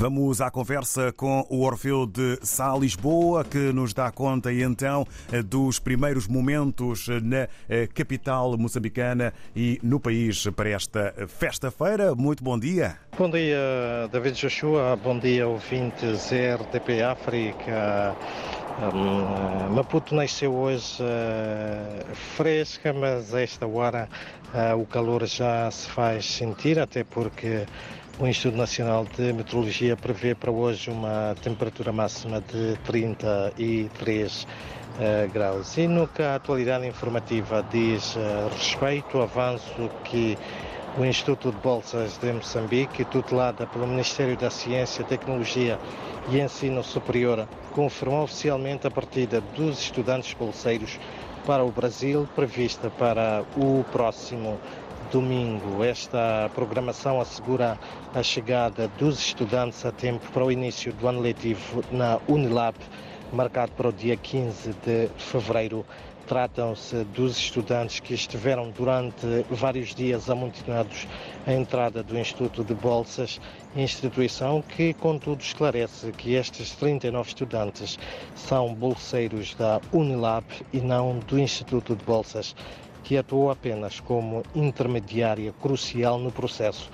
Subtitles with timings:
[0.00, 5.06] Vamos à conversa com o Orfeu de Sá Lisboa, que nos dá conta então
[5.44, 7.46] dos primeiros momentos na
[7.92, 12.14] capital moçambicana e no país para esta festa-feira.
[12.14, 12.96] Muito bom dia.
[13.18, 13.58] Bom dia,
[14.10, 14.96] David Joshua.
[14.96, 18.16] Bom dia, ouvintes RTP África.
[18.94, 24.08] Um, Maputo nasceu hoje uh, fresca, mas a esta hora
[24.54, 27.66] uh, o calor já se faz sentir, até porque
[28.20, 35.78] o Instituto Nacional de Meteorologia prevê para hoje uma temperatura máxima de 33 uh, graus.
[35.78, 38.16] E no que a atualidade informativa diz
[38.54, 40.36] respeito ao avanço que
[40.98, 45.78] o Instituto de Bolsas de Moçambique, tutelada pelo Ministério da Ciência, Tecnologia
[46.28, 51.00] e Ensino Superior, confirmou oficialmente a partida dos estudantes bolseiros
[51.46, 54.60] para o Brasil, prevista para o próximo
[55.10, 55.82] domingo.
[55.82, 57.78] Esta programação assegura
[58.14, 62.76] a chegada dos estudantes a tempo para o início do ano letivo na Unilab,
[63.32, 65.84] marcado para o dia 15 de fevereiro.
[66.26, 71.08] Tratam-se dos estudantes que estiveram durante vários dias amontoados
[71.44, 73.40] à entrada do Instituto de Bolsas,
[73.74, 77.98] instituição que, contudo, esclarece que estes 39 estudantes
[78.36, 82.54] são bolseiros da Unilab e não do Instituto de Bolsas,
[83.02, 86.90] que atuou apenas como intermediária crucial no processo,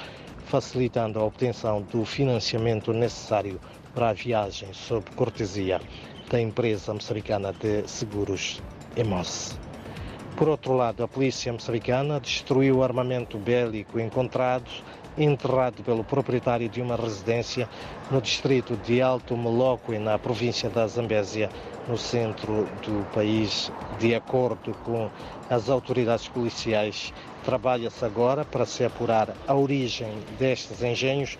[0.47, 3.61] facilitando a obtenção do financiamento necessário
[3.95, 5.81] para a viagem sob cortesia
[6.31, 8.63] da empresa moçambicana de seguros
[8.97, 9.59] Emos.
[10.37, 14.71] Por outro lado, a polícia moçambicana destruiu o armamento bélico encontrado
[15.19, 17.69] enterrado pelo proprietário de uma residência
[18.11, 21.51] no distrito de Alto Meloque, na província da Zambésia,
[21.89, 23.71] no centro do país.
[23.99, 25.11] De acordo com
[25.49, 27.13] as autoridades policiais,
[27.45, 31.39] trabalha-se agora para se apurar a origem destes engenhos,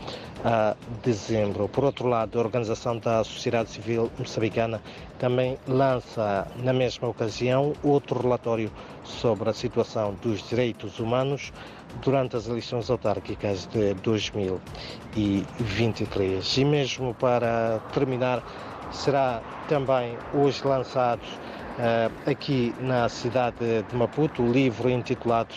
[0.43, 1.69] a dezembro.
[1.69, 4.81] Por outro lado, a Organização da Sociedade Civil Moçambicana
[5.19, 8.71] também lança na mesma ocasião outro relatório
[9.03, 11.53] sobre a situação dos direitos humanos
[12.01, 16.57] durante as eleições autárquicas de 2023.
[16.57, 18.43] E mesmo para terminar,
[18.91, 25.53] será também hoje lançado uh, aqui na cidade de Maputo o livro intitulado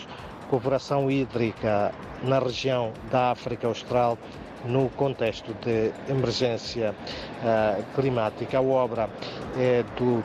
[0.49, 1.93] Cooperação Hídrica
[2.23, 4.17] na região da África Austral
[4.65, 6.95] no contexto de emergência
[7.43, 8.57] uh, climática.
[8.57, 9.09] A obra
[9.57, 10.23] é do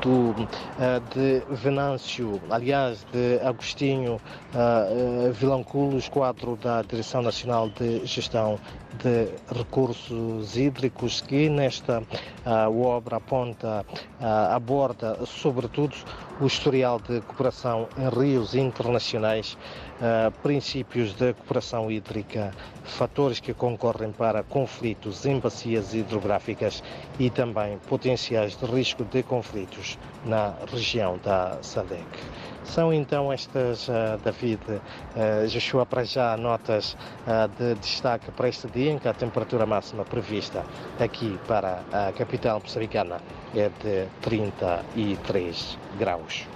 [0.00, 4.20] do, eh, de Venâncio, aliás, de Agostinho
[4.54, 8.58] uh, Vilanculos, quadro da Direção Nacional de Gestão
[9.02, 12.02] de Recursos Hídricos, que nesta
[12.44, 13.86] obra aponta,
[14.20, 15.94] aborda sobretudo
[16.42, 19.56] o historial de cooperação em rios internacionais,
[20.42, 26.82] princípios de cooperação hídrica, fatores que concorrem para conflitos em bacias hidrográficas
[27.16, 32.02] e também potenciais de risco de conflitos na região da SADEC.
[32.64, 36.96] São então estas, uh, David, uh, Joshua, para já notas
[37.58, 40.64] de destaque para este dia em que a temperatura máxima prevista
[40.98, 43.20] aqui para a capital moçambicana
[43.54, 46.46] é de 33 graus.